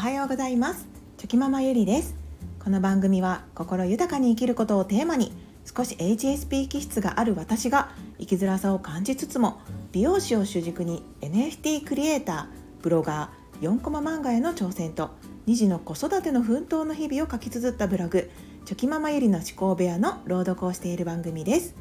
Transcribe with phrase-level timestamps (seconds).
[0.00, 0.88] はようございます。
[1.18, 2.14] チョキママゆりです。
[2.58, 5.30] この番組は心豊かに生きることをテーマに
[5.66, 9.60] 少し HSP 気質がある私が生きづらさを感じつつも
[9.92, 15.10] 美容師を主軸に NFT クリエイターブロガー4コマ漫画への挑戦と
[15.46, 18.30] 2児の子育ての奮闘の日々を書き綴ったブログ
[18.64, 21.74] チョキママゆりの思考部屋の朗読をしている番組です。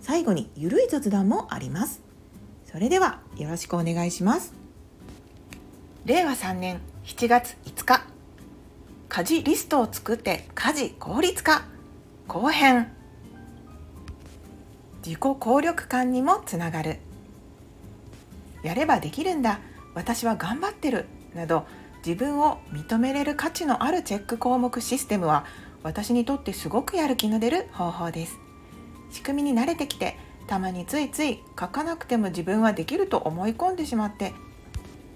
[0.00, 2.00] 最後にゆるい雑談もあります。
[2.64, 4.54] それではよろしくお願いします。
[6.06, 8.04] 令和3年7月5日。
[9.08, 11.64] 家事リストを作って家事効率化。
[12.28, 12.92] 後編。
[15.04, 16.98] 自己効力感にもつながる。
[18.62, 19.58] やればできるんだ。
[19.94, 21.06] 私は頑張ってる。
[21.34, 21.66] など
[22.06, 25.46] 自分を認めれる価値のあるチェック項目システムは
[25.82, 28.38] 私にとってすごくやる気の出る方法です。
[29.10, 34.34] 仕組みに慣れてきてたまについつい書かなくても自分はできると思い込んでしまって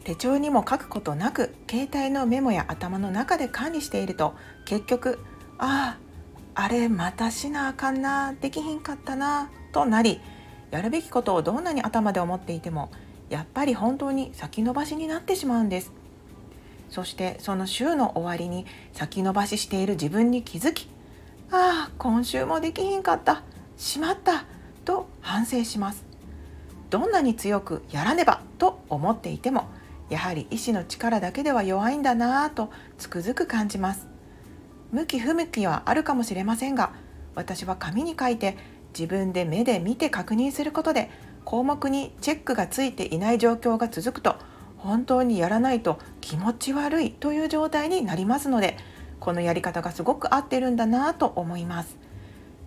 [0.02, 5.18] 手帳にも書くことなく携帯のメモや頭の中で管理していると結局
[5.58, 5.96] あ
[6.54, 10.20] ああれまたしなあかんなできひんかったなとなり
[10.70, 12.90] やるべきことをどんなに頭で思っていても
[13.30, 15.92] やっぱり本当に先延ばしになってしまうんです。
[16.90, 20.88] そしてその週の終わりに先延ばししている自分に気づき
[21.50, 23.42] ああ今週もできひんかった
[23.78, 24.44] しまった
[24.84, 26.04] と反省します。
[26.90, 29.68] どんなに強くやらねばと思っていても
[30.12, 34.06] やはり意志の力だけでは弱いんだなぁとつくづく感じます。
[34.92, 36.92] 向き不向きはあるかもしれませんが
[37.34, 38.58] 私は紙に書いて
[38.92, 41.10] 自分で目で見て確認することで
[41.46, 44.36] 項目にチェックがついていない状況が続くと
[44.76, 48.76] 本当にやらないと気持ち悪いという状態になりますので
[49.18, 51.96] このやり方がすごく合ってるんだなと思います。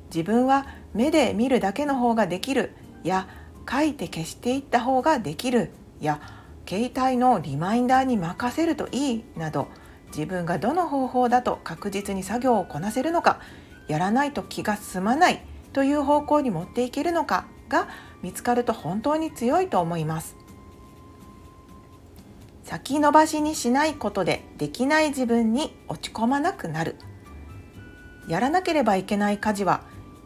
[0.08, 2.72] 自分は目で見るだけの方ができる
[3.04, 3.28] や
[3.70, 5.70] 書いて消していった方ができる
[6.02, 6.20] や
[6.68, 9.68] 携帯のリマインダーに任せるといいなど
[10.08, 13.40] 自分がどの方法だと確実に作業をこなせるのか
[13.88, 15.42] やらないと気が済まない
[15.74, 17.88] という方向に持っていけるのかが
[18.24, 20.36] 見つかると本当に強いと思います。
[22.64, 26.96] 先延ばしにしないことでできない自分に落ち込まなくなる。
[28.28, 29.84] やらなければいけない家事は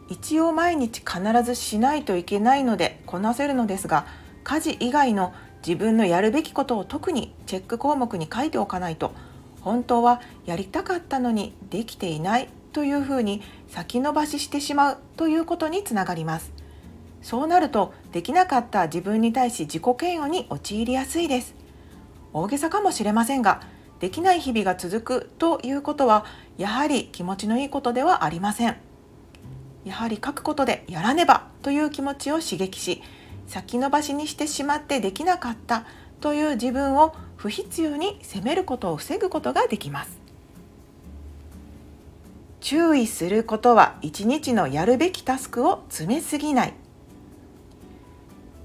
[0.07, 4.07] 一応毎日必ずしないといけないのでこなせるのですが
[4.43, 5.33] 家事以外の
[5.65, 9.11] 自分のやるべきことを特にチェック項目に書いておかないと
[9.61, 16.51] 本当はやりたかったのにできていないというふうに先延ばししてしまうということにつながります。
[17.21, 21.55] そうなるとできなかった自分に対し自己嫌悪に陥りやすいです。
[22.31, 23.61] 大げさかもしれませんが
[23.99, 26.25] できない日々が続くということは
[26.57, 28.77] やはり気持ちのいいことではありません。
[29.85, 33.01] やはり書くことでやらねばという気持ちを刺激し
[33.49, 35.85] 先延ばしにしてしまってできなかった
[36.21, 40.19] という自分を不必要に責めることを防ぐことができます。
[42.61, 46.73] 注意することは一日のやるべきタスクを詰めすぎない。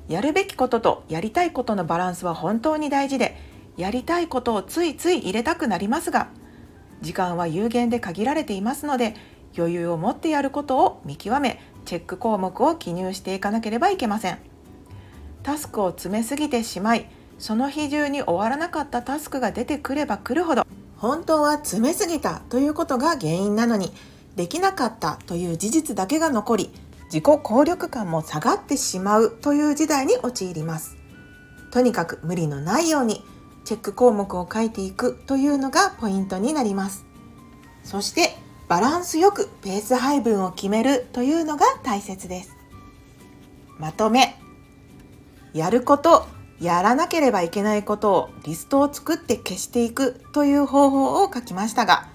[0.09, 3.39] やるべきこととやりたいことのバランスは本当に大事で
[3.79, 6.29] やりたいことをついつい入れたくなりますが
[7.01, 9.15] 時間は有限で限られていますので
[9.57, 14.54] 余裕を持ってやることを見極めチェック項目を記入していかなければいけません。
[15.45, 20.67] タスクを詰めすぎてしまいその日中に終わらなかったタスクが出てくればくるほど
[20.97, 23.93] 本当は詰めすぎたということが原因なのに
[24.37, 26.71] できなかったという事実だけが残り
[27.07, 30.97] 自己効力感も下がってしまうという時代に陥ります。
[31.71, 33.23] とにかく無理のないように
[33.65, 37.05] チェック項目を書いていくというのがポイントになります。
[37.85, 38.37] そして
[38.69, 42.57] バランスよくペース配分を決めるというのが大切です。
[43.79, 44.44] まとめ。
[45.55, 46.27] やること
[46.61, 52.09] やらなければいけないことをリストを作って消していくという方法を書きましたが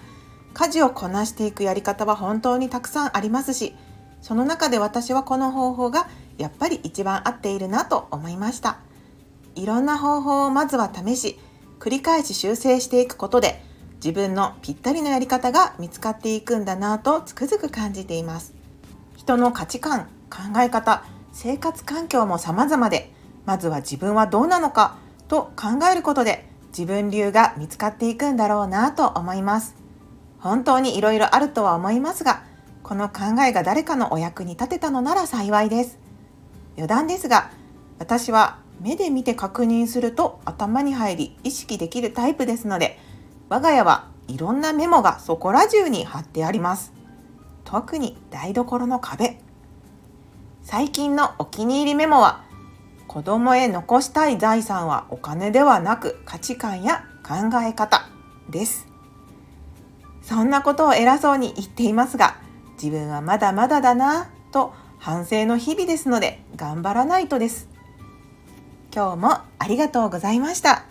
[0.54, 3.74] 家事をこなしていくやり方は本当にたくさんありますし
[4.20, 8.78] その中で私はこの方法がやっぱり一番合っているなと思いました。
[9.54, 11.38] いろんな方法をまずは試し
[11.78, 13.62] 繰り返し修正していくことで
[13.96, 18.54] 自分のぴったりのやり方が見つかっていくんだなとつくづく感じています。
[19.16, 23.12] 人の価値観考え方生活環境も様々で
[23.44, 24.96] まずは自分はどうなのか
[25.28, 29.74] と考えることで自分流が見つかっていくんだろうなと思います
[30.38, 32.42] 本当にいろいろあるとは思いますが
[32.82, 35.98] この考えが誰かのお役に立てたのなら幸いです
[36.76, 37.50] 余談ですが
[37.98, 42.98] 私は目で見て確認すると頭に入り意識できるタイプですので
[43.50, 46.92] 我が家はいろんなメモがそこら中に貼ってあります。
[47.64, 49.40] 特に台所の壁。
[50.62, 52.44] 最近のお気に入りメモは
[53.10, 58.08] 子供へ残したい財産はお金ではなく価値観や考え方
[58.48, 58.86] です。
[60.22, 62.36] そんなことを偉そうに言っていますが
[62.80, 67.68] 自分はまだまだだなと反省の日々ですので頑張らないとです。
[68.94, 70.84] 今日もありがとうございました。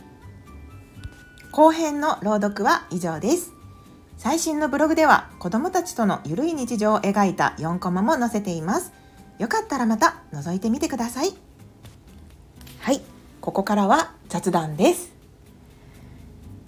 [1.54, 3.54] 後編の朗読は以上です。
[4.18, 8.92] 最新のブログでは子供たちとのゆるい日常を描いた4コマも載せています。
[9.38, 11.49] よかったらまた覗いてみてください。
[12.82, 13.02] はい
[13.42, 15.12] ここからは雑談です。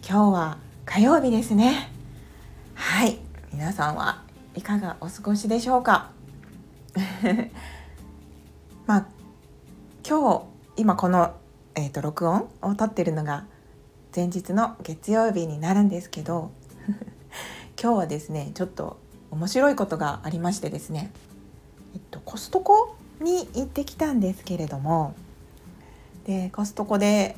[0.07, 1.89] 今日は火曜日ですね。
[2.75, 3.17] はい
[3.53, 4.23] 皆さんは
[4.55, 6.11] いかがお過ごしでしょうか？
[8.85, 9.05] まあ
[10.07, 10.43] 今日
[10.77, 11.33] 今この、
[11.75, 13.45] えーと、録音を撮ってるのが
[14.15, 16.51] 前日の月曜日になるんですけど
[17.81, 18.97] 今日はですねちょっと
[19.31, 21.11] 面白いことがありましてですね、
[21.93, 25.13] えっと、コストコに行ってきたんですけれども
[26.25, 27.35] でコストコで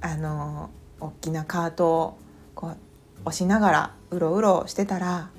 [0.00, 0.70] あの
[1.00, 2.18] 大きなカートを
[2.54, 2.76] こう
[3.24, 5.30] 押しながらうろうろしてたら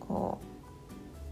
[0.00, 0.40] こ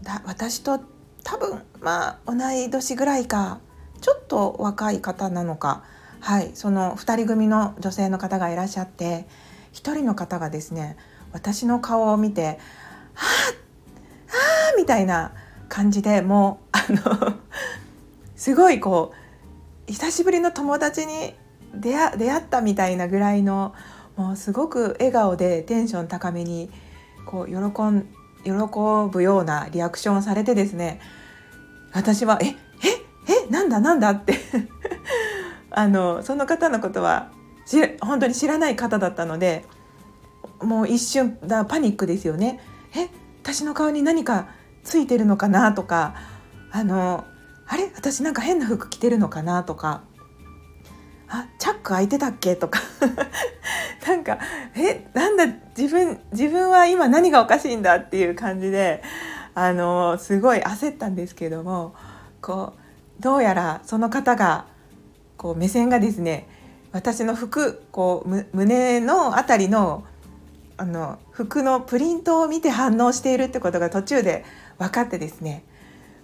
[0.01, 0.79] うだ私と
[1.23, 3.59] 多分まあ同い年ぐらいか
[3.99, 5.83] ちょっと若い方なのか
[6.19, 9.27] はいその2人組の女性の方がいらっしゃって
[9.73, 10.97] 1人の方がですね
[11.33, 12.59] 私の顔を見て
[13.13, 13.61] 「はあ
[14.27, 14.37] は
[14.73, 15.33] あみたいな
[15.67, 17.33] 感じでもうあの
[18.35, 19.30] すごいこう
[19.91, 21.33] 久しぶりの友達に
[21.75, 23.75] 出会ったみたいなぐらいの
[24.15, 26.69] もうすごく笑顔でテンション高めに
[27.25, 28.07] こう喜ん
[28.43, 28.51] 喜
[29.11, 31.01] ぶようなリアクションをされてですね
[31.93, 32.53] 私は「ええ
[33.47, 34.35] えなんだなんだ?」って
[35.69, 37.29] あのその方のことは
[38.01, 39.65] 本当に知らない方だったので
[40.61, 42.59] もう一瞬だパニックですよね。
[42.95, 43.09] え
[43.41, 44.47] 私の顔に何か
[44.83, 46.15] ついてるのかなとか
[46.71, 47.25] あの
[47.71, 47.89] あれ？
[47.95, 49.63] 私なんか変な服着てるのかな？
[49.63, 50.03] とか。
[51.29, 52.57] あチャック開いてたっけ？
[52.57, 52.81] とか。
[54.05, 54.39] なんか
[54.75, 55.45] えなんだ？
[55.77, 59.01] 自分自分は今何がおかしいんだっていう感じで
[59.55, 61.95] あのすごい焦ったんですけども
[62.41, 62.73] こ
[63.19, 64.65] うどうやらその方が
[65.37, 66.49] こう目線がですね
[66.91, 70.03] 私の服こう胸の辺りの
[70.75, 74.43] あの服のプリントを見て反応しているってことが途中で
[74.77, 75.63] 分かってですね、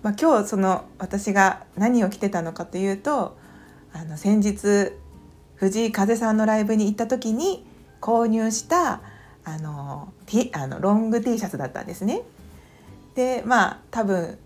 [0.07, 3.38] まあ、今日その私が何を着てたのかというと
[3.92, 4.94] あの先日
[5.56, 7.65] 藤井風さんのライブに行った時に
[8.00, 9.01] 購入した
[9.44, 10.13] あの
[10.54, 12.21] あのロング T シャツだったんですね。
[13.15, 14.38] でまあ多分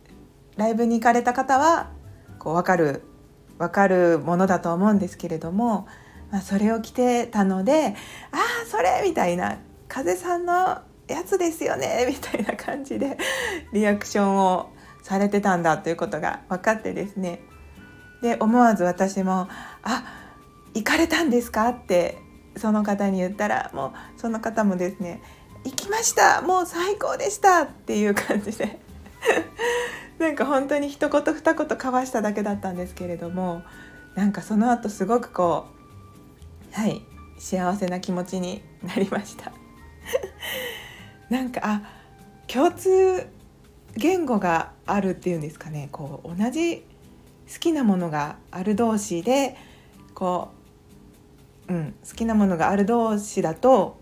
[0.58, 1.92] ライブに行かれた方は
[2.40, 3.04] こう分かる
[3.60, 5.88] 分かるものだと思うんですけれども、
[6.32, 7.96] まあ、それを着てたので
[8.34, 13.20] 「ああそれ!」みたいな「風さんのやつですよね」みたいな感じで
[13.74, 14.72] リアクションを
[15.02, 17.42] されてたんだということが分かってですね。
[18.22, 19.48] で思わず私も
[19.84, 20.04] 「あ
[20.74, 22.20] 行かれたんですか?」って
[22.58, 25.22] その方に言ったらもうその方もですね
[25.66, 28.80] 「行きましたもう最高でした」っていう感じで。
[30.20, 33.64] なんか本当に一言二言交わしただけだったんですけれども
[34.14, 35.66] なんかその後すごくこ
[36.72, 37.02] うはい
[37.40, 39.52] 幸せな気持ちになりました。
[41.30, 41.82] なんかあ
[42.48, 43.28] 共通
[43.98, 46.86] 言語があるっていうんですかねこう同じ
[47.52, 49.58] 好きなものがある同士で
[50.14, 50.50] こ
[51.68, 54.00] う、うん、好きなものがある同士だと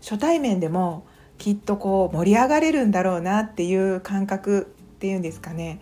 [0.00, 1.06] 初対面でも
[1.38, 5.80] きっとこう盛り上がれるんだろうなっていう感覚っていうんですかね。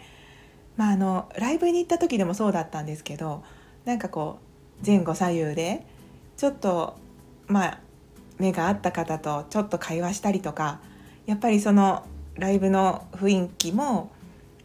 [0.76, 3.42] まあ、あのライブに行った時でもそうだったんですけど
[3.84, 4.38] なんかこ
[4.82, 5.84] う前後左右で
[6.38, 6.96] ちょっと
[7.46, 7.78] まあ
[8.38, 10.80] 目が合った方とちょっと会話したりとか
[11.26, 12.06] やっぱりその
[12.36, 14.12] ライブの雰囲気も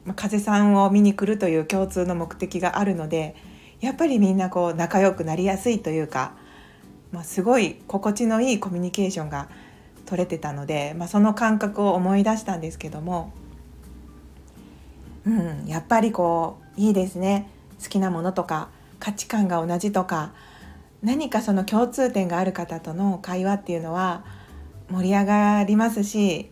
[0.06, 3.36] まあ、風さんを見に来るという共通の目的があるので
[3.82, 6.34] やっぱりみんなこう仲良くなりやすいというか、
[7.12, 9.50] まあ、すごい心地のいいコミュニケーションが
[10.06, 13.34] 取れてたので、まあ、その感覚を思い出したんですけども、
[15.26, 17.50] うん、やっぱりこういいですね。
[17.84, 18.70] 好きなものとか
[19.00, 20.32] 価値観が同じとか
[21.04, 24.24] 何かその共通点がある方との会話っていうのは
[24.90, 26.50] 盛り上がりますし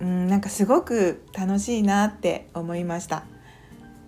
[0.00, 3.24] うん、なんかすごく楽しいなって思いました。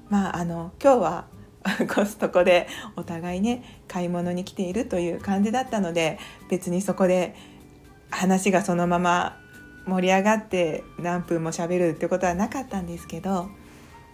[0.09, 1.25] まああの今日は
[1.95, 7.35] コストコでお互いね買い物に来ているという感じだったので別にそこで
[8.11, 9.37] 話がそのまま
[9.87, 13.49] 盛り上がって何分も喋るってことはなかったんですけど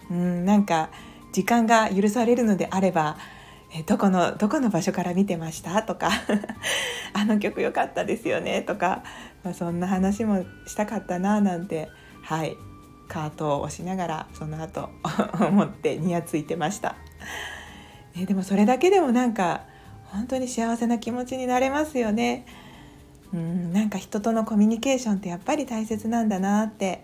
[0.09, 0.89] うんなんか
[1.31, 3.17] 時間が許されるのであれば
[3.75, 5.81] えどこのどこの場所から見てました？
[5.81, 6.09] とか
[7.13, 8.61] あの曲良かったですよね？
[8.61, 9.03] とか、
[9.43, 11.89] まあ、そんな話もしたかったななんて
[12.21, 12.55] はい
[13.07, 14.89] カートを押しながらその後
[15.39, 16.95] 思ってニヤついてました、
[18.15, 19.61] ね、でもそれだけでもなんか
[20.05, 22.45] 本当に幸せな気持ちになれますよね。
[23.33, 27.03] うんなんか人とのコミュニケーションってやっぱり大切なんだなって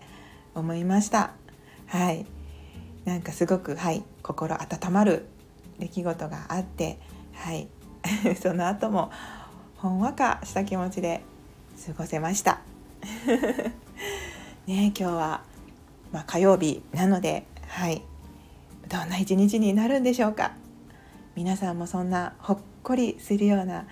[0.54, 1.32] 思いました。
[1.86, 2.24] はい。
[3.04, 5.26] なんかすごくはい心温まる
[5.80, 7.00] 出来事があって
[7.34, 7.68] はい。
[8.40, 9.10] その後も
[9.76, 11.22] ほんわかした気持ちで
[11.86, 12.60] 過ごせました。
[14.66, 15.42] ね今日は、
[16.12, 18.02] まあ、火曜日なのではい。
[18.88, 20.52] どんな一日になるんでしょうか。
[21.36, 23.86] 皆さんもそんなほっこりするような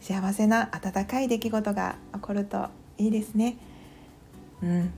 [0.00, 2.68] 幸せな温かい出来事が起こると
[2.98, 3.56] いいですね。
[4.62, 4.92] うん。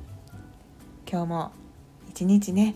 [1.11, 1.53] 今日も
[2.11, 2.75] 一日ね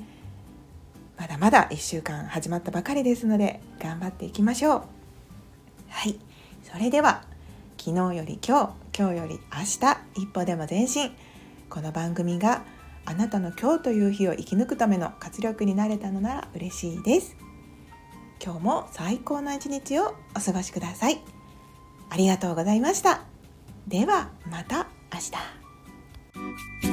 [1.19, 4.83] まだまだ1週間始まったばかりですので頑張っていきましょう。
[5.89, 6.19] はい。
[6.63, 7.25] それでは
[7.77, 11.13] 昨日より今日今日より明日一歩でも前進。
[11.71, 12.63] この番組が
[13.07, 17.37] あなたの今日という日を生き抜くための活力になれたのなら嬉しいです。
[18.45, 21.21] 今日も最高の一日をお過ごしください。
[22.11, 23.23] ありがとうございました。
[23.89, 25.21] ではまた明
[26.83, 26.92] 日。